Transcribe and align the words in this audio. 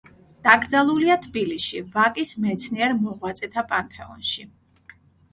დაკრძალულია 0.45 1.17
თბილისში, 1.25 1.81
ვაკის 1.95 2.31
მეცნიერ 2.45 2.95
მოღვაწეთა 3.01 3.65
პანთეონში. 3.75 4.47